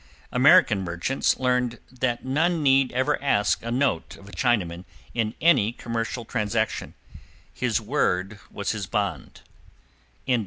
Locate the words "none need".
2.25-2.91